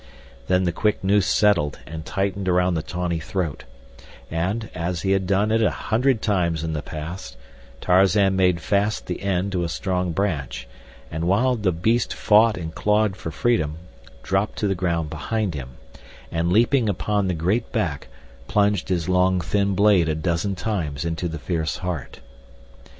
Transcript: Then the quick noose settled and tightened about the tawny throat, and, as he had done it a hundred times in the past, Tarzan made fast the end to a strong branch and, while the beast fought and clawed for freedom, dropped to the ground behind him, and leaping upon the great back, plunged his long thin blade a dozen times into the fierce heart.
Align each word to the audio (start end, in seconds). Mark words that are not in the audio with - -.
Then 0.47 0.63
the 0.63 0.71
quick 0.71 1.03
noose 1.03 1.27
settled 1.27 1.77
and 1.85 2.03
tightened 2.03 2.47
about 2.47 2.73
the 2.73 2.81
tawny 2.81 3.19
throat, 3.19 3.65
and, 4.31 4.67
as 4.73 5.03
he 5.03 5.11
had 5.11 5.27
done 5.27 5.51
it 5.51 5.61
a 5.61 5.69
hundred 5.69 6.23
times 6.23 6.63
in 6.63 6.73
the 6.73 6.81
past, 6.81 7.37
Tarzan 7.81 8.35
made 8.35 8.61
fast 8.61 9.05
the 9.05 9.21
end 9.21 9.51
to 9.51 9.63
a 9.63 9.69
strong 9.69 10.11
branch 10.11 10.67
and, 11.11 11.25
while 11.27 11.55
the 11.55 11.71
beast 11.71 12.15
fought 12.15 12.57
and 12.57 12.73
clawed 12.73 13.15
for 13.15 13.29
freedom, 13.29 13.77
dropped 14.23 14.57
to 14.57 14.67
the 14.67 14.73
ground 14.73 15.11
behind 15.11 15.53
him, 15.53 15.77
and 16.31 16.51
leaping 16.51 16.89
upon 16.89 17.27
the 17.27 17.35
great 17.35 17.71
back, 17.71 18.07
plunged 18.47 18.89
his 18.89 19.07
long 19.07 19.39
thin 19.39 19.75
blade 19.75 20.09
a 20.09 20.15
dozen 20.15 20.55
times 20.55 21.05
into 21.05 21.27
the 21.27 21.37
fierce 21.37 21.77
heart. 21.77 22.21